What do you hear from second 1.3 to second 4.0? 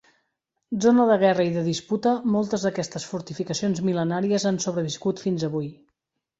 i de disputa, moltes d'aquestes fortificacions